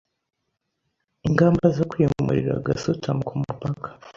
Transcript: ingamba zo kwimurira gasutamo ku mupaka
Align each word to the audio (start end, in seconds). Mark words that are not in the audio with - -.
ingamba 1.27 1.65
zo 1.75 1.83
kwimurira 1.91 2.63
gasutamo 2.67 3.21
ku 3.27 3.33
mupaka 3.41 3.89